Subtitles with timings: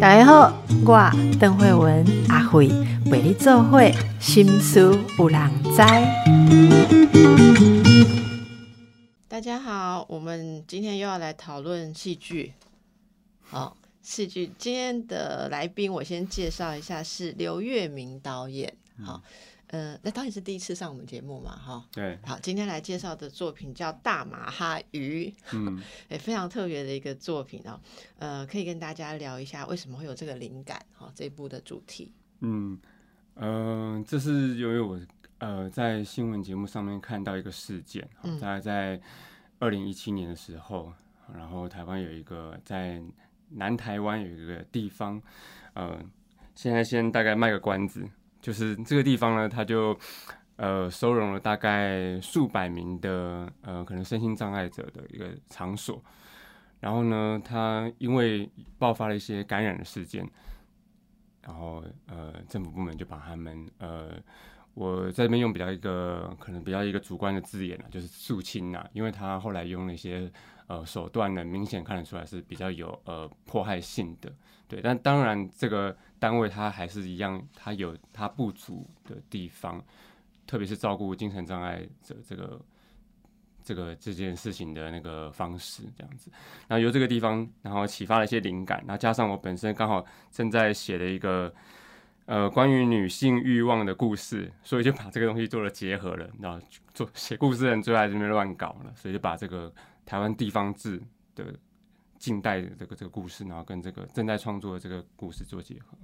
[0.00, 0.52] 大家好，
[0.84, 2.68] 我邓慧文阿慧
[3.10, 5.82] 为你做会心思有人知。
[9.28, 12.52] 大家好，我们今天又要来讨论戏剧。
[13.42, 18.72] 好，戏剧今天的来宾，我先介绍一下，是刘月明导演。
[19.02, 19.22] 好。
[19.68, 21.84] 呃，那导演是第一次上我们节目嘛，哈。
[21.90, 22.18] 对。
[22.24, 27.80] 好，今天来介绍的作品叫《大马哈鱼》，嗯， 也非常特别的一个作品哦。
[28.18, 32.12] 呃，可以跟大家聊一下为什么会有这个灵感，哈，这部的主题。
[32.40, 32.78] 嗯，
[33.34, 35.00] 呃，这是由于我
[35.38, 38.08] 呃在新闻节目上面看到一个事件，
[38.40, 39.00] 大概在
[39.58, 40.92] 二零一七年的时候，
[41.34, 43.02] 然后台湾有一个在
[43.48, 45.20] 南台湾有一个地方，
[45.72, 45.98] 呃，
[46.54, 48.06] 现在先大概卖个关子。
[48.44, 49.98] 就是这个地方呢，它就
[50.56, 56.04] 呃收容了大概数百名的呃可能身心障碍者的一个场所，
[56.78, 58.46] 然后呢，它因为
[58.78, 60.28] 爆发了一些感染的事件，
[61.40, 64.10] 然后呃政府部门就把他们呃
[64.74, 70.30] 我在这边用比较一个可能比较一个主观的字眼啊，就是肃清呐，因为他后来用了一些
[70.66, 74.30] 呃手段呢，明显看得出来是比较有呃迫害性的。
[74.66, 79.84] 对，但当然，这个单位它还是一样，它有它不足的地方，
[80.46, 82.58] 特别是照顾精神障碍者这个
[83.62, 86.30] 这个这件事情的那个方式，这样子。
[86.66, 91.54] 然后由这个地方，然后启发了一些灵感，然后加上我本身刚好正在写的一个
[92.24, 96.26] 呃关于女性欲望的故事，所以就把这个东西做了结合了。
[96.40, 96.58] 然后
[96.94, 99.70] 做写故事的人最爱这边乱搞了，所以就把这个
[100.06, 100.98] 台湾地方志
[101.34, 101.54] 的。
[102.24, 105.94] 近代的这个这个故事，然后跟这个正在创作的这个故事做结合。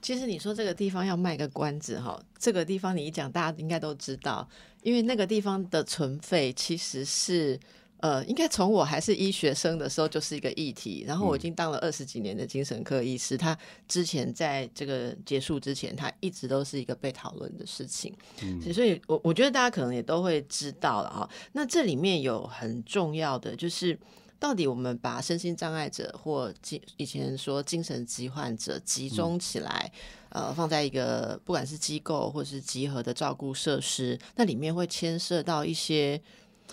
[0.00, 4.48] 其实你说这个地方要卖个关子哈，这个地方你一讲，大家应该都知道，
[4.82, 7.60] 因为那个地方的存废其实是
[7.98, 11.04] 呃，应该从我还是医学生的时候就是一个议题。
[11.06, 13.54] 然后我已经当了二十几年的精神科医师，他
[13.86, 18.14] 之前在这个结束之前，他一直都是一个被讨论的事情。
[18.42, 21.28] 嗯，所以我我觉得大家可能也都会知道了哈。
[21.52, 23.98] 那这里面有很重要的就是。
[24.38, 29.90] 到底我们把身心障碍者或精以前说精神疾患者集中起来，
[30.28, 36.20] 呃，放在一个不管是机构或是集合的照顾设施，那里面会牵涉到一些，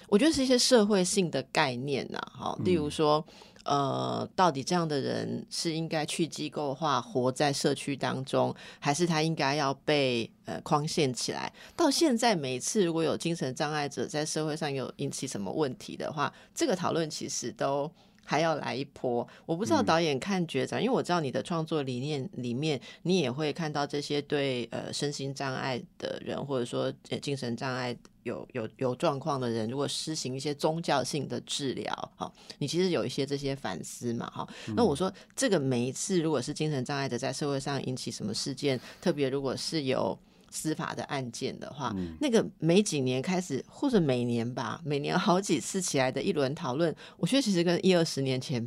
[0.08, 3.26] 我觉得是一些社会性的概念呐，好，例如说。
[3.64, 11.52] 呃，到底这样的人是应该去机构化，活在社区当中，还是他应该要被呃框限起来？
[11.76, 17.92] 到现在，每次如果有精神障碍者在社会上有引起什么问题的话，这个讨论其实都。
[18.24, 26.92] 还要来一波，我不知道导演看觉长，因为我知道你的创作理念里面，你也会看到这些对呃身心障碍的人，或者说
[27.22, 34.48] 精神障碍有有有状况的人，如果施行一些宗教性的治疗，哈，你其实有一些这些反思嘛，哈。
[34.76, 40.18] 那我说这个每一次如果是精神障碍者在社会上引起什么事件，特别如果是有。
[40.54, 48.62] 司法的案件的话，那个每几年开始，或者每年吧，每年好几次起来的一轮讨论，我觉得其实跟一二十年前，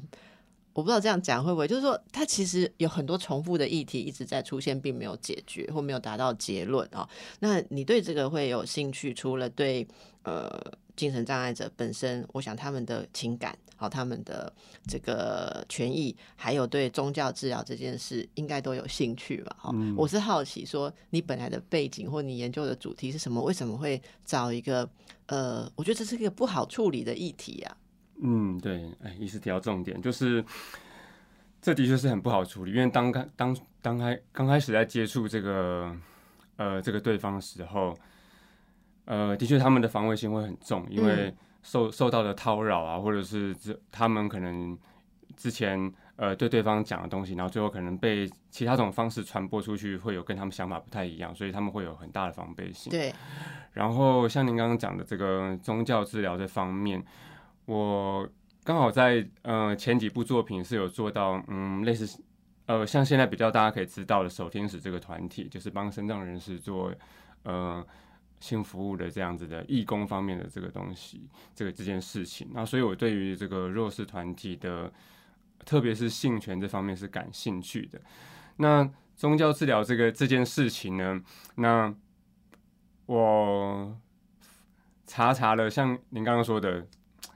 [0.72, 7.08] 我不知道这样讲会不会，就是说它其实有很多重复的议题一直在出现，并没有解决或没有达到结论啊。
[7.38, 9.14] 那你对这个会有兴趣？
[9.14, 9.86] 除了对
[10.24, 10.50] 呃
[10.96, 13.56] 精神障碍者本身，我想他们的情感。
[13.78, 14.50] 好，他们的
[14.86, 19.56] 这个权益，还有对宗教治疗这件事，应该都有兴趣吧？
[19.58, 23.42] 哈，我是好奇，说你本来的背景或你研究的主题是什么？
[23.42, 24.88] 为什么会找一个
[25.26, 27.76] 呃，我觉得这是一个不好处理的议题呀？
[28.22, 30.42] 嗯，对，哎，意思提到重点，就是
[31.60, 35.94] 这的确是很不好处理，因为当刚当当开刚开始在接触这个
[36.56, 37.94] 呃这个对方的时候，
[39.04, 41.34] 呃，的确他们的防卫心会很重，因为。
[41.66, 44.78] 受受到的叨扰啊，或者是这他们可能
[45.36, 52.88] 之前呃对对方讲的东西，然后最后可能被其他种方式传播出去，会有跟他们想法不太一样，所以他们会有很大的防备心。
[52.88, 53.12] 对。
[53.72, 57.04] 然后像您刚刚讲的这个宗教治疗这方面，
[57.64, 58.26] 我
[58.62, 62.22] 刚好在呃前几部作品是有做到，嗯，类似
[62.66, 66.92] 呃像现在比较大家可以知道的守天使这个团体，就是帮身障人士做
[67.42, 67.84] 呃。
[68.46, 74.92] 性服务的这样子的义工方面的这个东西，这个这件事情，那所以我对于这个弱势团体的，
[75.64, 78.00] 特别是性权这方面是感兴趣的。
[78.58, 81.20] 那宗教治疗这个这件事情呢，
[81.56, 81.92] 那
[83.06, 83.98] 我
[85.06, 86.86] 查查了，像您刚刚说的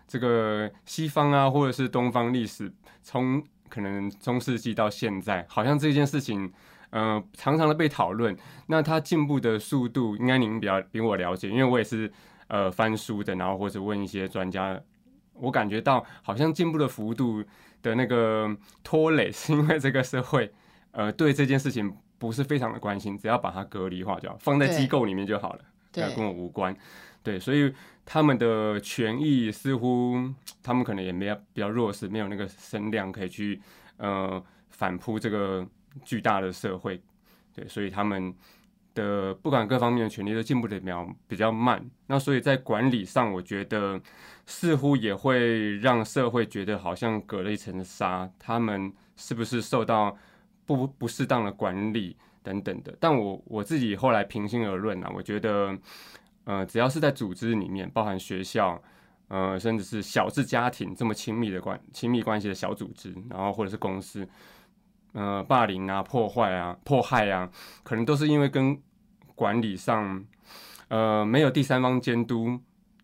[0.06, 2.72] 这个西方啊，或者是东方历史，
[3.02, 6.52] 从可能中世纪到现在，好像这件事情。
[6.90, 12.10] 呃，常常的被讨论，那它进步的速度，应该您比较比我了解，因为我也是
[12.48, 14.80] 呃翻书的，然后或者问一些专家，
[15.34, 17.42] 我感觉到好像进步的幅度
[17.82, 20.52] 的那个拖累，是因为这个社会
[20.90, 25.60] 呃对这件事情不是非常的关心，只要把它隔离化就好，放在机构里面就好了，
[25.92, 26.76] 对，跟我无关。
[27.22, 27.72] 对，所以
[28.04, 30.16] 他们的权益似乎
[30.62, 33.60] 他们可能也没有比较弱势，没有那个声量可以去
[33.98, 35.66] 呃反扑这个
[36.04, 37.00] 巨大的社会。
[37.54, 38.34] 对，所以他们
[38.94, 41.84] 的不管各方面的权利都进步的比较比较慢。
[42.06, 44.00] 那所以在管理上，我觉得
[44.46, 50.16] 似乎也会让社会觉得好像隔了一层纱，他们是不是受到
[50.66, 52.96] 不不适当的管理等等的。
[53.00, 55.78] 但我我自己后来平心而论啊，我觉得。
[56.44, 58.82] 呃，只要是在组织里面，包含学校，
[59.28, 64.26] 呃，甚至是小至家庭这么亲密的关亲密关系的小组织，然后或者是公司，
[65.12, 67.50] 呃，霸凌啊、破坏啊、迫害啊，
[67.82, 68.80] 可能都是因为跟
[69.34, 70.24] 管理上，
[70.88, 72.58] 呃，没有第三方监督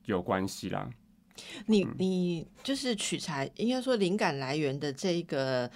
[0.05, 0.89] 有关系啦。
[1.67, 5.71] 你你就是取材，应该说灵感来源的这一个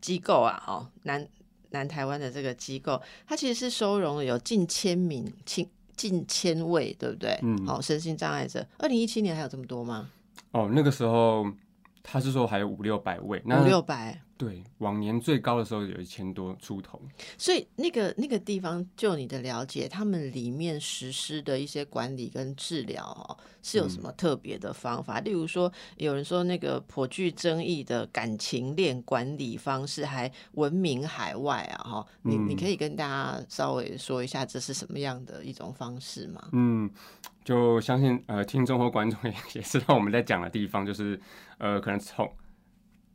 [0.00, 1.26] 机构啊，哦，南
[1.70, 5.68] 南台湾的这个机构，它其实是收容了有近千名近。
[5.94, 7.38] 近千位，对不对？
[7.42, 10.08] 嗯，好，身心障碍者，二零一七年还有这么多吗？
[10.50, 11.46] 哦，那个时候
[12.02, 14.20] 他是说还有五六百位，五六百。
[14.44, 17.00] 对，往年最高的时候有一千多出头，
[17.38, 25.20] 所以那个那个地方，就你的了解，他们里面实施的一些管理跟治疗哦，是有什么特别的方法？
[25.20, 36.48] 例如说，有人说那个颇具争议的感情链管理方式还闻名海外啊，哈，你你可以跟大家稍微说一下，这是什么样的一种方式吗？
[36.50, 36.90] 嗯，
[37.44, 41.20] 就相信呃，听众或观众也 也知道我们在讲的地方，就是
[41.58, 42.28] 呃，可能从。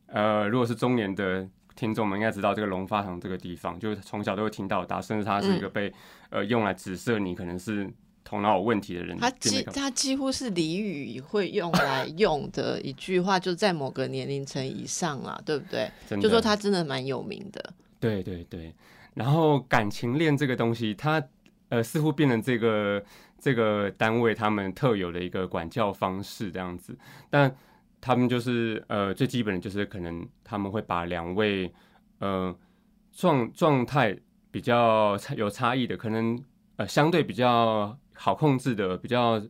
[0.07, 5.93] 呃，如果是中年的听众们，应该知道这个龙发堂这个地方，就是从小都会听到大，甚至它是一个被
[6.29, 7.87] 呃用来指涉你可能是
[8.23, 9.17] 头脑有问题的人。
[9.17, 15.91] 它几它几乎是俚语会用来用的一句话，就在某个年龄层以上啊，对不对？
[16.21, 17.73] 就说它真的蛮有名的。
[17.99, 18.73] 对对对，
[19.13, 21.21] 然后感情链这个东西，它
[21.69, 23.03] 呃似乎变成这个
[23.39, 26.97] 这个单位他们特有的一个管教方式这样子，
[27.29, 27.53] 但。
[28.07, 31.69] 他们就是呃最基本的就是可能他们会把两位
[32.19, 32.55] 呃
[33.11, 34.17] 状状态
[34.49, 36.41] 比较有差异的，可能
[36.77, 39.43] 呃相对比较好控制的，比较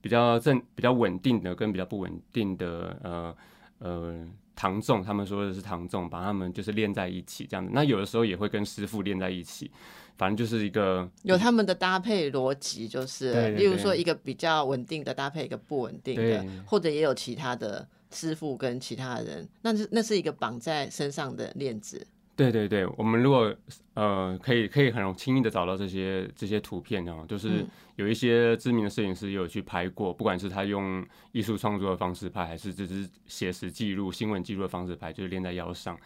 [0.00, 3.36] 比较正比较稳定的跟比较不稳定的呃
[3.78, 4.26] 呃
[4.56, 7.70] 唐众，他们说的是唐众，把他们就是练在一起这样子。
[7.72, 9.70] 那有的时候也会跟师傅练在一起。
[10.18, 22.06] 反正就是一个有他们的搭配逻辑，就是例如说一个比较稳定的搭配一个不稳定的，或者也有其他的师傅跟其他人，那是那是一个绑在身上的链子。
[22.36, 23.54] 对对对，我们如果
[23.92, 27.66] 呃可以可以很轻易的找到这些这些图片哦，就是
[27.96, 35.98] 有一些知名的摄影师也有去拍过，不管是他用艺术创作的方式拍，还是只是写实记录、新闻记录的方式拍，就是链在腰上。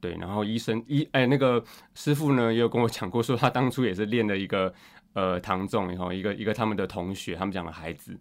[0.00, 1.62] 对，然后医生医哎，那个
[1.94, 4.72] 师傅呢也有跟我讲过，说他当初也是练了一个
[5.12, 8.18] 呃唐仲，然后一个一个他们的同学，他们讲的孩子，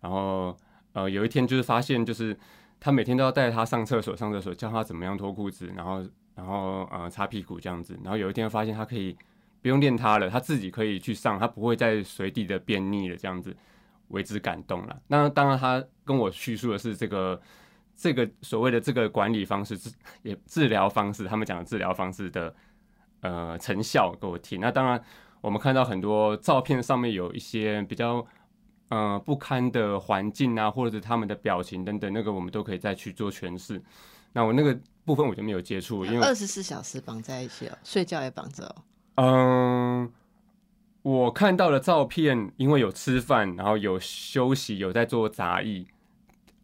[0.00, 0.56] 然后
[0.96, 2.34] 呃有一天就是发现，就是
[2.80, 6.02] 他每天都要带他上厕所，上厕所教他怎么样脱裤子，然后
[6.34, 9.14] 然后呃擦屁股这样子，然后有一天发现他可以
[9.60, 13.54] 不用练他了，他自己可以去上，他不会再随地的便秘了，这样子
[14.08, 14.98] 为之感动了。
[15.08, 17.40] 那当然他跟我叙述的是这个。
[17.98, 19.90] 这个所谓的这个管理方式治
[20.20, 22.54] 也治疗方式，他们讲的治疗方式的
[23.22, 24.60] 呃成效给我听。
[24.60, 25.02] 那当然，
[25.40, 28.22] 我们看到很多照片上面有一些比较
[28.88, 33.80] 呃不堪的环境啊，或者他们的表情等等，那个我们都可以再去做诠释。
[34.32, 38.74] 那我那个部分我就没有接触，因为二十四小时绑在一起哦，睡觉也绑着哦。
[39.16, 40.12] 嗯，
[41.02, 45.86] 我看到的照片，因为有吃饭，然后有休息，有在做杂役。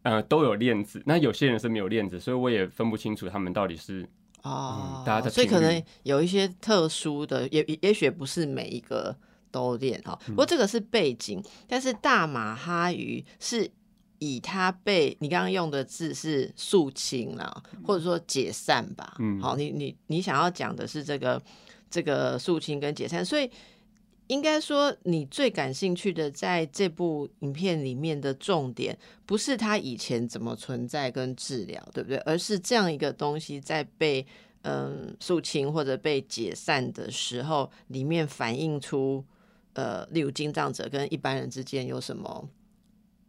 [0.03, 4.05] 呃，都有链子，那有些人是没有链子，所以我也分不清楚他们到底是
[4.41, 9.15] 哦，大家的，所以可能有一些特殊的，也也许不是每一个
[9.53, 10.19] 都练哈。
[10.25, 13.69] 不过这个是背景，但是大马哈鱼是
[14.19, 19.15] 以它被你刚刚用的字是肃清了，或者说解散吧。
[19.19, 21.41] 嗯，好，你你你想要讲的是这个
[21.89, 23.49] 这个肃清跟解散，所以。
[24.27, 32.17] 应该说，你最感兴趣的在这部影片里面的重点，不是它以前怎么存在跟治疗，对不对？
[32.19, 34.25] 而是这样一个东西在被
[34.61, 39.23] 嗯肃清或者被解散的时候，里面反映出
[39.73, 42.49] 呃，例如经障者跟一般人之间有什么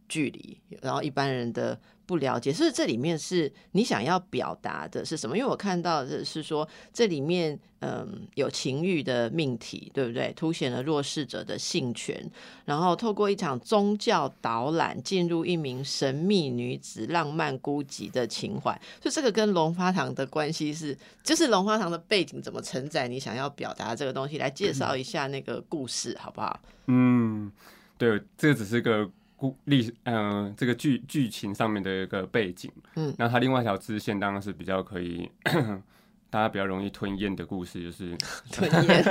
[0.08, 5.36] 距离，然后一般人的不了解，所以这里面是你想要表达的是什么？
[5.36, 10.32] 因为我看到的是说，这里面嗯有情欲的命题，对不对？
[10.36, 12.30] 凸显了弱势者的性权，
[12.64, 18.72] 然后透过一场宗教导览，进入一名神秘女子浪漫孤寂的情怀。
[19.00, 24.38] 所以这个跟龙发堂的关系是，就是龙发堂的背景怎么承载你想要表达这个东西？
[24.38, 26.60] 来介绍一下那个故事，好不好？
[26.86, 27.50] 嗯，
[27.96, 29.10] 对，这个只是个。
[29.44, 35.30] 故历嗯，这个剧剧情上面的一个背景，嗯，那它另外一条支线当然是比较可以
[36.30, 38.16] 大家比较容易吞咽的故事，就是
[38.50, 39.04] 吞咽。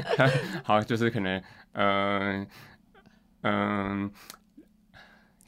[0.64, 1.42] 好，就是可能
[1.72, 2.46] 嗯
[3.42, 4.10] 嗯，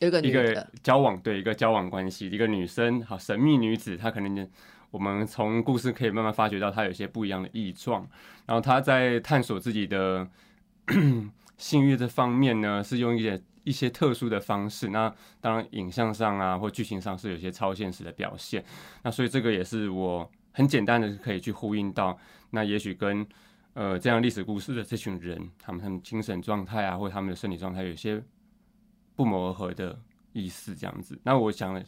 [0.00, 4.47] 有个一个交往对一个交往关系，一个女生好神秘女子，她可能
[4.90, 8.06] 我们从故事可以慢慢发掘到她有些不一样的异状，
[8.44, 10.28] 然后她在探索自己的
[11.56, 13.42] 性欲这方面呢，是用一点。
[13.69, 18.65] 一些特殊的方式，那当然影像上啊，或剧情上是有些超现实的表现。
[19.03, 23.27] 那所以这个也是我很简单的可以去呼应到，那也许跟
[23.75, 28.23] 呃这样历史故事的这群人，他们他们精神状态啊，或他们的身体状态有些
[29.15, 30.01] 不谋而合的
[30.33, 31.21] 意思，这样子。
[31.23, 31.85] 那我想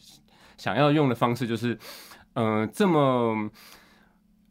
[0.57, 1.75] 想要用的方式就是，
[2.35, 3.49] 嗯，这么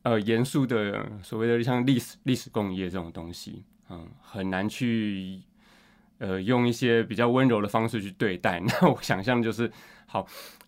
[0.03, 5.41] 呃严肃的所谓的像历史历史工业这种东西，嗯，很难去。
[6.21, 9.73] 呃，用一些比较温柔的方式去对待， 那我想象就是，
[10.05, 10.27] 好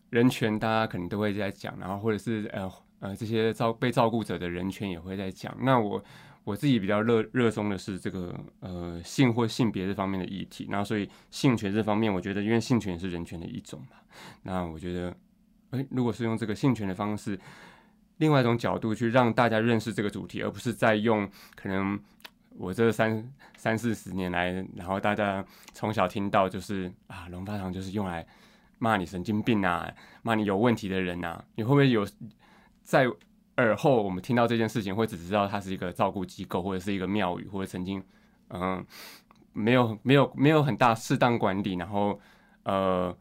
[0.09, 5.55] 人权大家可能都会在讲，然后或者是呃呃这些照被照顾者的人权也会在讲。
[5.61, 6.03] 那我
[6.45, 13.99] 我自己比较热热衷的是这个呃性或性别这方面的议题，然后所以性权这方面，我觉得因为性权也是人权的一种嘛，
[14.45, 15.15] 那我觉得，
[15.73, 17.39] 哎，如果是用这个性权的方式，
[18.17, 22.01] 另外一种角度去让大家认识这个主题，而不是在用可能。
[22.59, 28.27] 我这三三四十年来，然后大家从小听到就是啊，龙发堂就是用来
[28.79, 29.93] 骂你神经病啊，
[30.23, 31.45] 骂你有问题的人啊。
[31.55, 32.07] 你会不会有
[32.83, 33.07] 在
[33.57, 38.03] 耳后，我们听到这件事情，会只知道它是一个照顾机构，或者是一个庙宇，或者曾经
[38.49, 38.85] 嗯
[39.53, 42.19] 没有没有没有很大适当管理，然后
[42.65, 43.17] 呃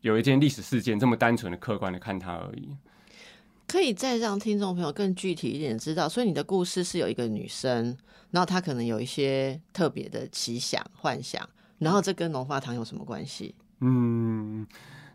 [0.00, 2.76] 有一件历史事件这么单纯的客观的看它而已。
[3.66, 7.96] 可以再让听众朋友更具体一点知道，所以你的故事是有一个女生，
[8.30, 13.54] 然后她可能有一些特别的奇想幻想，然后这跟龙发堂有什么关系？
[13.80, 14.66] 嗯，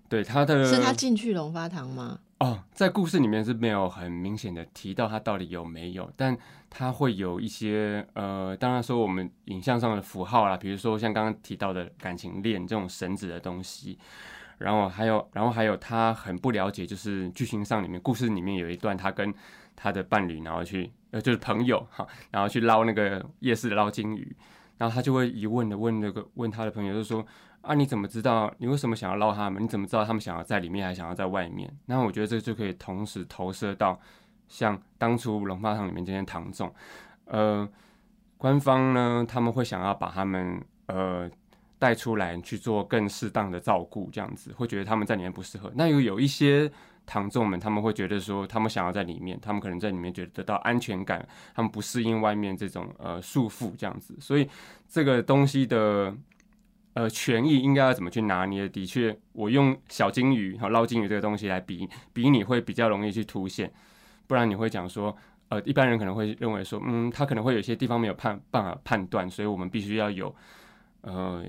[0.09, 2.19] 对，她的是她进去龙发堂吗？
[2.39, 6.37] 哦，在故事里面是没有很明显的提到她到底有没有，但
[6.69, 13.97] 她会有一些呃，当然说我们影像上的符号啦，比如说像刚刚提到的感情链这种绳子的东西。
[14.61, 19.33] 然后还有，然后还有，他很不了解，就是剧情上里面故事里面有一段，他跟
[19.75, 24.35] 他的伴侣，然后去呃，就是朋友哈，然后去捞那个夜市捞金鱼，
[24.77, 27.25] 然后他就会疑问的问那个问他的朋友，就说
[27.61, 28.53] 啊，你怎么知道？
[28.59, 29.61] 你为什么想要捞他们？
[29.63, 31.71] 你怎么知道他们想要在里面，还想要在外面？
[31.85, 33.99] 那我觉得这就可以同时投射到
[34.47, 36.73] 像当初龙发堂里面这些唐众，
[37.25, 37.67] 呃，
[38.37, 41.29] 官方呢他们会想要把他们呃。
[41.81, 45.71] 带出来去做更适当的照顾，这样子会觉得他们在里面不适合。
[45.73, 46.71] 那又有一些
[47.07, 54.15] 堂众们，他们会觉得说，他们想要在里面，他们可能在里面觉得得到安全感，他们不适应外面这种呃束缚，这样子。
[54.19, 54.47] 所以
[54.87, 56.15] 这个东西的
[56.93, 58.69] 呃权益应该要怎么去拿捏？
[58.69, 63.73] 的确，我用小金鱼和捞金鱼这个东西来比比，你会比较容易去凸显。
[64.27, 65.17] 不然你会讲说，
[65.49, 70.33] 呃，一般人可能会认为说，嗯，他可能会有些地方没有判办法判断，所以我们必须要有
[71.01, 71.43] 呃。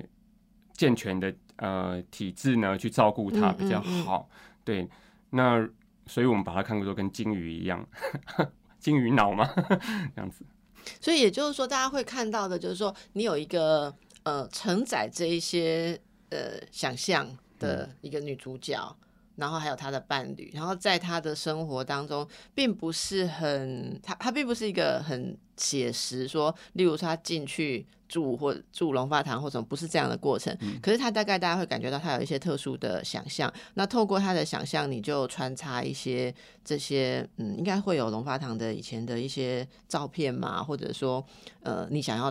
[0.82, 4.28] 健全的呃体质呢，去照顾它比较好。
[4.64, 4.88] 对，
[5.30, 5.64] 那
[6.06, 7.86] 所以我们把它看作跟金鱼一样，
[8.80, 9.48] 金鱼脑嘛，
[10.16, 10.44] 这样子。
[11.00, 15.96] 所以也就是说，大家会看到的，就是说你有一个呃承载这一些
[16.30, 17.28] 呃想象
[17.60, 18.96] 的一个女主角，
[19.36, 27.86] 然后还有她的伴侣，然后在她的生活当中，并不是很，她她并不是一个很写实，说例如说她进去。
[28.12, 33.50] 住或住龙发堂或什么不是这样的过程，可是他大概大家会感觉到他有一些特殊的想象。
[33.72, 41.24] 那透过他的想象，你就穿插一些这些，嗯，应该会有龙发堂的以前的一些照片嘛，或者说，
[41.62, 42.30] 呃，你想要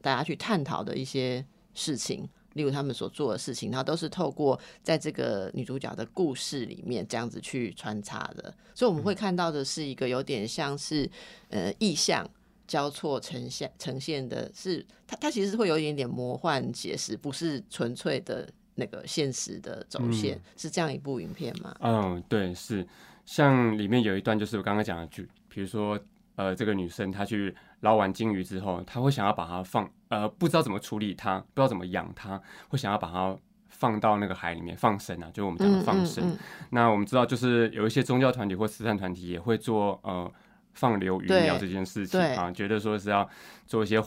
[0.00, 8.54] 大家去探讨的一些事情，例如他们所做的事情，然后都是透过在这个女主角的故事里面这样子去穿插的。
[8.76, 11.10] 所以我们会看到的是一个有点像是
[11.50, 12.24] 呃意象。
[12.66, 21.74] 交错呈现呈现的是，它它其实会有一点点魔幻写实，不是纯粹的那个现实的走线，是这样一部影片吗？
[21.80, 22.86] 嗯，对，是。
[23.24, 25.98] 像里面有一段，就是我刚刚讲的，就比如说，
[26.36, 33.36] 呃，这个女生她去捞完金鱼之后，她会想要把它放，呃，不知道怎么处理它，不知道怎么养它，会想要把它
[33.68, 36.22] 放到那个海里面放生啊，就是我们讲的放生。
[36.24, 36.38] 嗯嗯嗯
[36.70, 40.32] 那我们知道，就是有一些宗教团体或慈善团体也会做呃
[40.76, 43.28] 放流鱼苗这件事情啊，觉得说是要
[43.66, 43.98] 做一些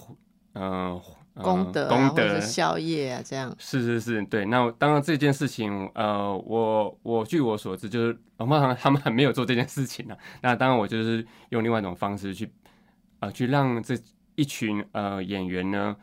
[0.54, 1.02] 嗯
[1.34, 3.54] 呃功德、啊、功德或者孝业啊，这样。
[3.58, 4.46] 是是是，对。
[4.46, 12.52] 那当然这件事情，呃，我我据我所知，就是龙猫堂他们还没有做这件事情呢、那当然我就是用另外一种方式去，
[13.20, 13.98] 呃，去让这
[14.36, 15.96] 一群呃演员呢，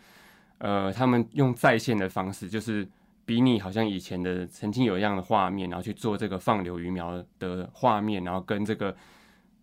[0.58, 2.88] 呃，他们用在线的方式，就是
[3.24, 8.94] 比你好像以前的曾经有一样的画面，然后去做这个放流鱼苗的画面，然后跟这个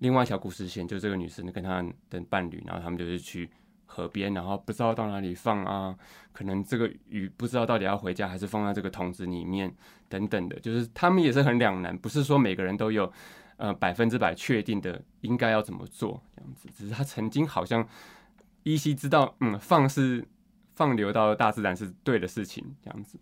[0.04, 3.50] 另外一条故事线，就这个女生跟她的伴侣，然后他们就是去
[3.86, 5.98] 河边，然后不知道到哪里放啊，
[6.34, 9.74] 可能这个鱼不知道到底要回家还是放在这个桶子里面
[10.10, 13.10] 等等的，就是他们也是很两难，不是说每个人都有
[13.56, 17.88] 呃百分之百确定的应该要怎么做这样子，只是他曾经好像
[18.64, 20.28] 依稀知道，嗯，放是
[20.76, 23.18] 放流到大自然是对的事情这样子。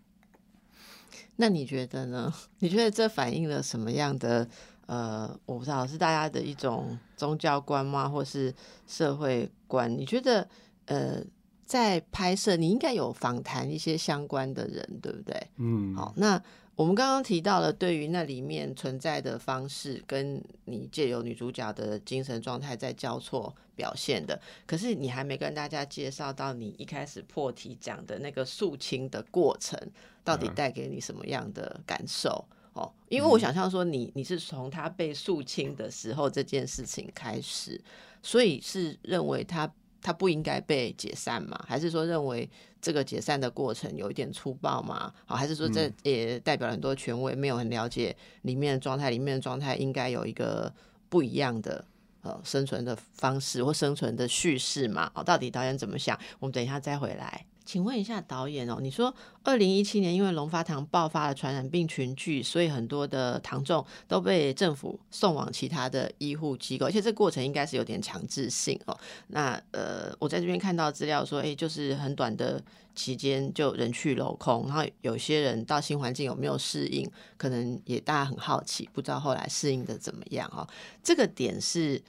[1.36, 2.32] 那你觉得呢？
[2.58, 4.48] 你觉得这反映了什么样的
[4.92, 8.54] 呃，我不知道是大家的一种宗教观吗，或是
[8.86, 9.90] 社会观？
[9.90, 10.46] 你觉得
[10.84, 11.24] 呃，
[11.64, 15.46] 在拍摄你应该有访谈一些相关的人，对不对？
[15.56, 16.38] 嗯，好，那
[16.76, 29.78] 我们刚刚提到了对于那里面存在的方式，跟你借由女主角的精神状态在交错表现的，可是你还没跟大家介绍到你一开始破题讲的那个肃清的过程，
[30.22, 32.44] 到底带给你什么样的感受？
[32.74, 37.80] 哦，因为我想象说你你是从他被肃清的时候这件事情开始，
[38.22, 41.62] 所以是认为他他不应该被解散吗？
[41.68, 42.48] 还是说认为
[42.80, 45.12] 这个解散的过程有一点粗暴吗？
[45.26, 50.72] 好，还是说这也代表了很多权威没有很了解里面的状态，里面的状态应该有一个
[51.08, 51.84] 不一样的
[52.22, 55.12] 呃生存的方式或生存的叙事嘛？
[55.14, 56.18] 哦，到底导演怎么想？
[56.40, 57.44] 我们等一下再回来。
[57.64, 68.98] 请问一下导演哦，你说二零一七年因为龙发堂爆发了传染病群聚，所以很多的堂众都被政府送往其他的医护机构，而且这过程应该是有点强制性哦。
[69.28, 72.62] 那呃，我在这边看到资料说，诶，就是很短的
[72.94, 80.66] 期间就人去楼空，然后有些人到新环境有没有适应，可能也大家很好奇，不知道后来适应的怎么样哦。
[81.02, 82.02] 这个点是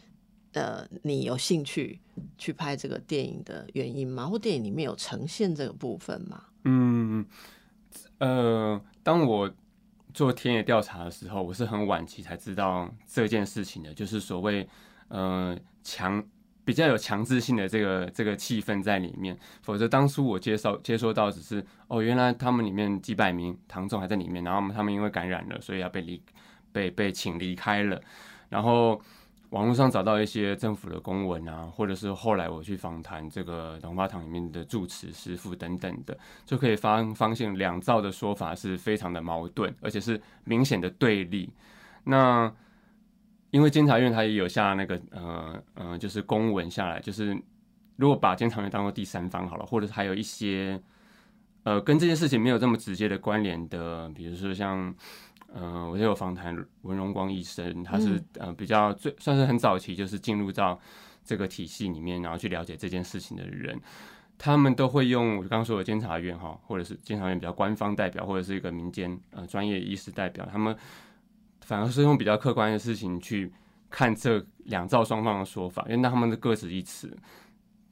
[0.53, 1.99] 呃，你有兴趣
[2.37, 4.27] 去拍这个电影的原因吗？
[4.27, 6.43] 或电影里面有呈现这个部分吗？
[6.65, 7.25] 嗯，
[8.19, 9.51] 呃，当我
[10.13, 14.67] 做田野调查的时候，我是很晚期才知道这件事情的，就是所谓
[15.07, 16.23] 呃强
[16.63, 26.21] 比较有强制性的这个这个气氛在里面，否则当初我接受接收到只是哦，原来他们里面几百名唐众还在里面，然后他们因为感染了，所以要被离
[26.71, 27.99] 被被请离开了，
[28.49, 29.01] 然后。
[29.53, 41.53] 网络上找到一些政府的公文啊，或者是后来我去访谈这个龙发堂里面的住持师傅等等的，就可以发发现两造的说法是非常的矛盾，而且是明显的对立。
[42.03, 42.51] 那
[43.51, 47.39] 因为监察院他也有下那个呃呃，就是公文下来，就是
[47.97, 50.81] 如果把监察院当做第三方好了，或者还有一些
[51.61, 54.91] 呃跟这件事情没有这么直接的关联的，比如说像。
[55.55, 60.79] 呃，我就有访谈文荣光医生，他是呃比较最算是很早期，就是进入到
[61.23, 63.79] 这个体系里面，然后去了解这件事情的人，
[64.37, 70.75] 他们都会用我刚刚说的监察院哈，或者是监察院比较官方代表，或者是一个民间呃专业医师代表，他们
[71.61, 73.53] 反而是用比较客观的事情去
[73.91, 77.15] 看这两造双方的说法，因为那他们的各执一词。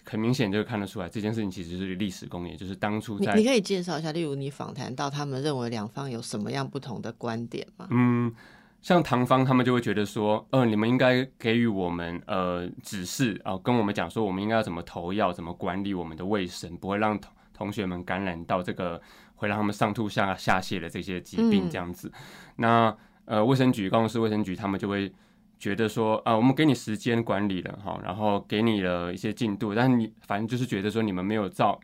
[0.04, 7.88] 很明显就看得出来，这件事情其实是历史公业，就是当初在你可以介绍一下，例如你访谈到他们认为两方有什么样不同的观点吗？
[7.92, 8.34] 嗯，
[8.82, 19.00] 像唐方他们就会觉得说，呃，你们应该给予我们呃指示啊、呃，跟我们讲说我们应该要怎么投药，怎么管理我们的卫生，不会让同同学们感染到这个
[19.36, 22.08] 会让他们上吐下下泻的这些疾病这样子。
[22.08, 22.22] 嗯、
[22.58, 25.14] 那呃，卫生局高雄市卫生局他们就会。
[25.62, 31.80] 觉得说，啊，我们给你时间管理了哈，然后给你了一些进度，但是你反正就是觉得说你们没有照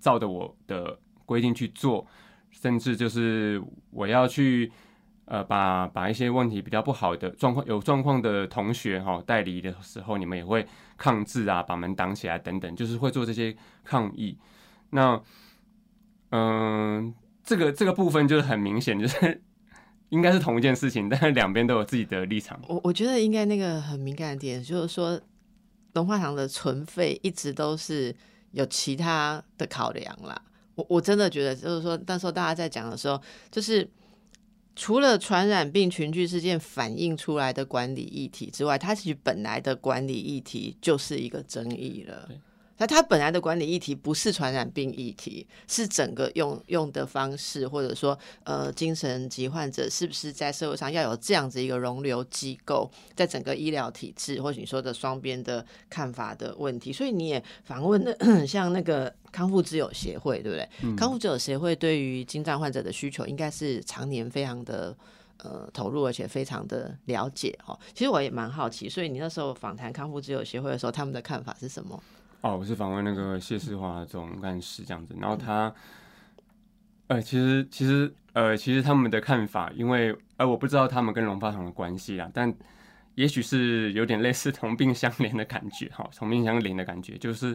[0.00, 2.04] 照着我的规定去做，
[2.50, 4.72] 甚至就是我要去
[5.26, 14.36] 呃把把一些问题比较不好的状况有状况的同学哈带离的时候，你们也会抗制啊，把门挡起来等等，就是会做这些抗议。
[14.90, 15.22] 那
[16.30, 19.40] 嗯，这个这个部分就是很明显就是。
[20.10, 22.60] 应该是同一件事情， 但是两边都有自己的立场。
[22.68, 25.20] 我我觉得应该那个很敏感的点就是说，
[25.94, 28.14] 龙化堂的存废一直都是
[28.52, 30.40] 有其他的考量啦。
[30.74, 33.20] 我我真的觉得，就是说那时候大家在讲的时候，
[33.50, 33.88] 就是
[34.76, 42.28] 除了传染病群聚事件反映出来的管理议题之外，它其实本来的管理议题就是一个争议了。
[42.80, 56.90] 那它本来的管理议题不是传染病议题，是整个用用的方式，或者说呃精神疾患者是不是在社会上要有这样子一个容留机构，在整个医疗体制，或者你说的双边的看法的问题。
[56.90, 58.16] 所以你也访问的
[58.48, 60.96] 像那个康复之友协会，对不对？
[60.96, 64.96] 康复之友协会对于精障患者的需求，应该是常年非常的。
[65.42, 67.72] 呃，投入而且非常的了解哦。
[67.94, 71.98] 其实我也蛮好奇，所以你那时候访谈康复之友协会的时候，他们的看法是什么？
[72.42, 75.70] 哦，我是访问那个谢世华总干事这样子，然后他，
[77.08, 82.50] 呃，其实其实呃，其实他们的看法，因为呃，我不知道他们跟龙发堂的关系啊，但
[83.14, 87.54] 也许是有点类似同病相怜的感觉哈，同病相怜的感觉，就是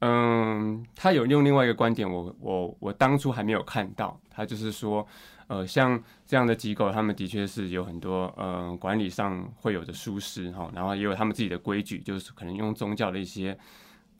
[0.00, 5.06] 嗯，他有用另外一个观点，我我我当初还没有看到，他就是说。
[5.48, 13.58] 呃，像这样的机构，他们的确是有很多呃管理上会有的疏失哈，然后也有他们自己的规矩，就是可能用宗教的一些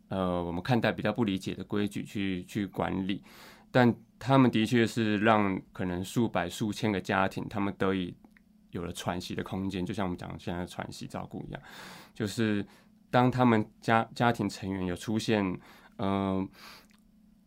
[0.09, 3.23] 呃我们看待比较不理解的规矩去去管理，
[3.71, 8.15] 但他们的确是让可能数百数千个家庭他们得以
[8.71, 11.61] 有了喘息的空间，就像我们讲现在的喘息照顾一样，
[12.15, 12.65] 就是
[13.11, 15.61] 当他们家家庭成员有出现
[15.99, 16.49] 嗯。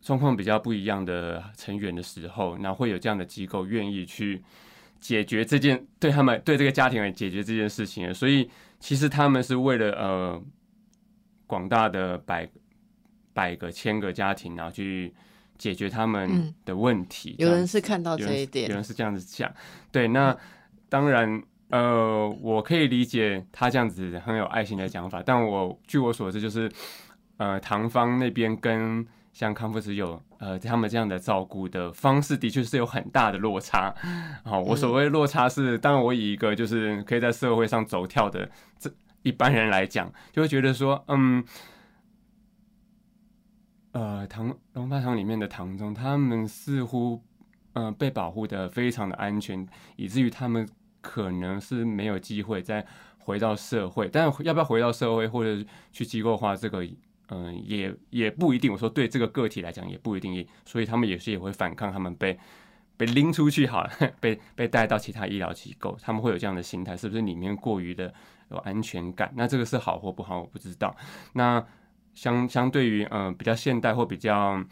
[0.02, 4.42] 状况比较不一样的成员的时候，那会有这样的机构愿意去
[4.98, 8.12] 解决这件对他们对这个家庭来解决这件事情。
[8.12, 10.42] 所以其实他们是为了呃
[11.46, 12.48] 广大的百
[13.32, 15.14] 百个千个家庭，然后去
[15.56, 17.36] 解决他们的问题。
[17.38, 19.48] 有人是看到这一点，有人是这样子讲。
[19.92, 20.36] 对，那
[20.88, 26.68] 当然呃，我可以理解他这样子很有爱心的讲法，但我据我所知，就是
[27.36, 29.06] 呃唐方那边跟。
[29.32, 33.94] 像康复师有，呃，他们这样的照顾的方式，的确是有很大的落差。
[34.44, 38.92] 好，我所谓落差是，当然我以一个就是可以在社会上走跳的这
[39.22, 41.42] 一般人来讲，就会觉得说，嗯，
[43.92, 47.22] 呃，唐龙发堂里面的唐中，他们似乎
[47.72, 49.66] 呃被保护的非常的安全，
[49.96, 50.68] 以至于他们
[51.00, 52.84] 可能是没有机会再
[53.18, 54.10] 回到社会。
[54.12, 56.86] 但要不要回到社会，或者去机构化这个？
[57.34, 58.70] 嗯，也也不一定。
[58.70, 62.38] 我说对这个个体来讲也不一定，所以他们有时也会反抗，他们被
[62.98, 63.90] 被拎出去好了，
[64.20, 68.12] 被被带到其他医疗机构，他们会有这样的心态，是不是里面过于的
[68.50, 69.32] 有安全感？
[69.34, 70.94] 那这个是好或不好，我不知道。
[71.32, 71.64] 那
[72.12, 74.62] 相相对于嗯比较现代或比较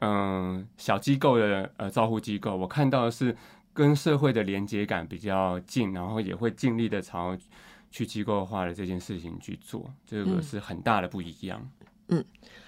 [0.00, 3.36] 嗯小机构的呃照护机构，我看到的是
[3.74, 7.36] 跟社会的连接感比较近，然后也会尽力的朝。
[7.94, 11.70] 去机构化的这件事情去做，这个是很大的不一样。
[12.08, 12.22] 嗯，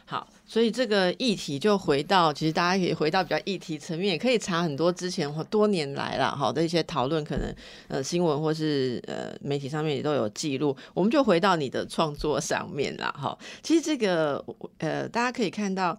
[0.04, 7.52] 好，所以这个议题就回到，其实大家可以回到比较议题层面，也可以查很多之前或多年来了好的一些讨论，可能
[7.88, 10.76] 呃新闻或是呃媒体上面也都有记录。
[10.94, 13.36] 我们就回到你的创作上面了哈。
[13.64, 14.42] 其实这个
[14.78, 15.98] 呃大家可以看到，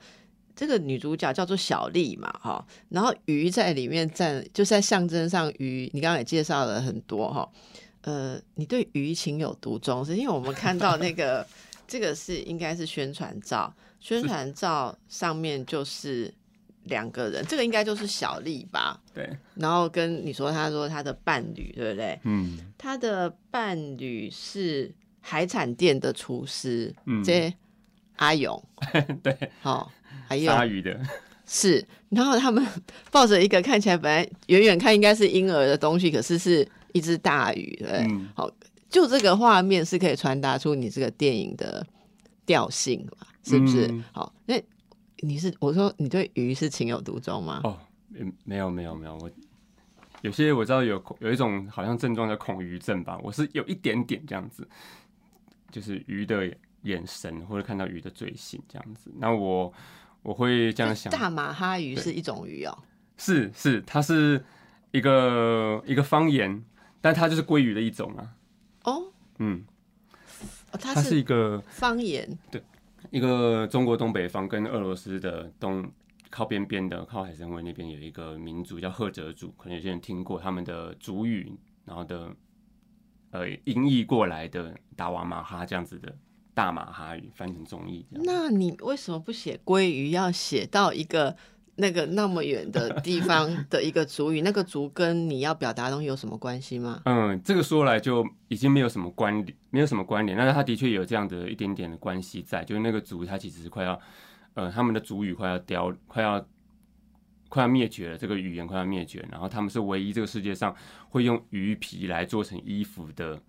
[0.55, 7.47] 这个女主角叫做小丽嘛哈，然后鱼在里面站，就是在象征上鱼，你刚刚也介绍了很多哈。
[8.07, 11.45] 呃，你对鱼情有独钟，是因为我们看到那个，
[11.85, 16.33] 这个是应该是宣传照，宣传照上面就是
[16.85, 18.97] 两个人，这个应该就是小丽吧？
[19.13, 19.29] 对。
[19.55, 22.17] 然后跟你说，他说他的伴侣，对不对？
[22.23, 22.71] 嗯。
[22.77, 24.89] 他的伴侣是
[25.19, 27.53] 海产店的厨师，嗯这
[28.15, 28.63] 阿勇。
[29.21, 29.37] 对。
[29.61, 29.91] 好，
[30.29, 30.97] 还有鲨鱼的。
[31.45, 31.85] 是。
[32.07, 32.65] 然后他们
[33.11, 36.65] 抱着一个看起来本来远远看应该是婴儿的东西，可是是。
[36.97, 38.49] 一只大鱼，对，好，
[38.89, 41.85] 就这个画面是可以传达出你这个电影的
[42.43, 43.27] 调性嘛？
[43.43, 44.03] 是不是？
[44.11, 44.59] 好，那
[45.19, 47.61] 你是我说你对鱼是情有独钟吗？
[47.63, 47.77] 哦，
[48.43, 49.29] 没有没有没有，我
[50.23, 54.67] 有些我知道有有一种好像症状叫恐鱼症吧，我是有一点点这样子，
[55.69, 59.11] 就是鱼的眼神或者看到鱼的嘴型这样子。
[59.19, 59.71] 那我
[60.23, 62.75] 我会这样想，大马哈鱼是一种鱼哦，
[63.17, 64.43] 是是，它是
[64.91, 66.63] 一个一个方言。
[67.07, 68.35] 但它就是鲑鱼的一种啊。
[68.83, 69.63] 哦，嗯，
[70.73, 72.61] 它是一个方言，对，
[73.11, 75.89] 一个中国东北方跟俄罗斯的东
[76.29, 81.49] 靠边边的靠海参崴那边有一个民族叫赫哲族，可能有些人听过他们的族语，
[81.85, 82.29] 然后的
[83.31, 86.13] 呃音译过来的达瓦马哈这样子的
[86.53, 88.05] 大马哈语翻成中译。
[88.11, 91.37] 那你为什么不写鲑鱼，要写到一个？
[91.77, 97.01] 那个那么远的地 方的一个族语，那个族跟你要表达的东西有什么关系吗？
[97.05, 100.37] 嗯，这个说来就已经没有什么关联，没有什么关联。
[100.37, 103.99] 但是它的确有这样的一点点的关系在，就是那个族它其实是快要，
[104.55, 106.45] 呃，他们的族语快要凋，快要
[107.47, 109.25] 快要灭绝了，这个语言快要灭绝。
[109.31, 110.75] 然后他们是唯一这个世界上
[111.09, 113.39] 会用鱼皮来做成衣服的，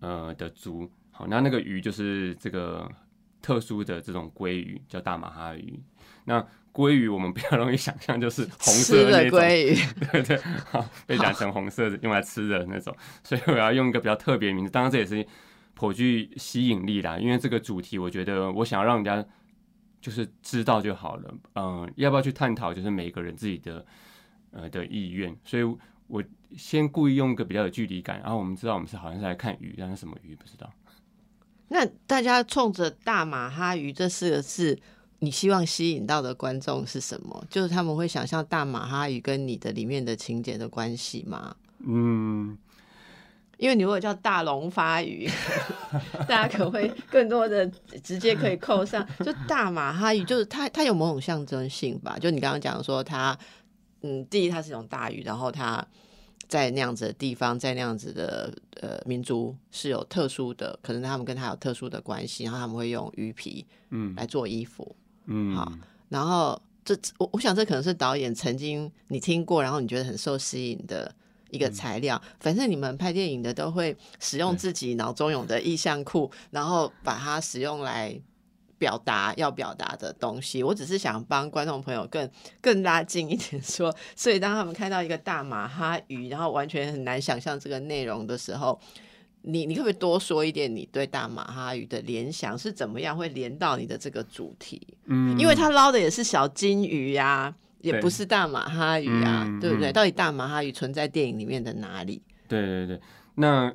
[0.00, 0.90] 呃的族。
[1.10, 2.90] 好，那那个鱼就是这个
[3.42, 5.82] 特殊的这种鲑鱼，叫大马哈鱼。
[6.24, 9.76] 那鲑鱼我们比较容易想象就是红色的那种，鲑鱼，
[10.12, 10.36] 对对，
[10.70, 14.70] 好被染成红色的用来吃的那种， 所以我要用一个比较特别名字。
[14.70, 15.26] 当然这也是
[15.74, 19.24] 颇具吸引力啦，因为这个主题我觉得我想要让人家
[20.00, 21.34] 就是知道就好了。
[21.56, 23.84] 嗯，要不要去探讨就是每个人自己的
[24.52, 25.64] 呃的意愿，所以
[26.06, 26.22] 我
[26.56, 30.72] 先故意用一个比较有距离感，然后我们知道我们是好像是来看鱼，但是什么鱼不知道。
[31.68, 34.78] 那大家冲着大马哈鱼这四个字。
[35.22, 37.44] 你希望吸引到的观众是什么？
[37.48, 41.54] 就是他们会想象大马哈鱼跟你的里面的情节的关系吗？
[41.86, 42.56] 嗯，
[43.58, 45.28] 因为你如果叫大龙发鱼，
[46.26, 47.66] 大家可会更多的
[48.02, 49.06] 直接可以扣上。
[49.24, 52.18] 就大马哈鱼，就是它它有某种象征性吧？
[52.18, 53.38] 就你刚刚讲说它，
[54.00, 55.86] 嗯，第一它是一种大鱼，然后它
[56.48, 64.96] 在那样子的地方，在那样子的呃民族是有特殊的，可能他们跟它有特殊的关系，然后他们会用鱼皮嗯来做衣服。
[64.96, 64.96] 嗯，
[65.54, 65.72] 好，
[66.08, 71.14] 然后这我我想这可能是导演曾经你听过，然后你觉得很受吸引的
[71.50, 72.20] 一个材料。
[72.40, 78.20] 反正你们拍电影的都会使用自己脑中有的意象库，然后把它使用来
[78.76, 80.62] 表达要表达的东西。
[80.64, 82.28] 我只是想帮观众朋友更
[82.60, 88.80] 更拉近一点说，所以当他们看到一个大马哈鱼，然后完全很难想象这个内容的时候。
[89.42, 94.80] 你你可不可以多说一点你对大马哈鱼的联想是怎么样会连到你的这个主题？
[95.06, 99.90] 嗯，因为他捞的也是小金鱼呀，也不是大马哈鱼啊，对不对？
[99.92, 102.22] 到底大马哈鱼存在电影里面的哪里？
[102.46, 103.00] 对对对，
[103.34, 103.72] 那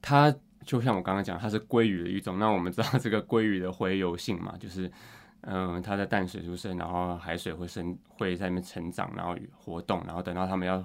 [0.00, 2.38] 它就像我刚刚讲，它是鲑鱼的一种。
[2.38, 4.90] 那我们知道这个鲑鱼的洄游性嘛，就是
[5.42, 10.82] 嗯，它在淡水出生，然后海水会生会在那边成长，然后活动，然后等到它们要